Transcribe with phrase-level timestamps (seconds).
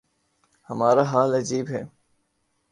[0.69, 1.83] ہمارا حال عجیب ہے۔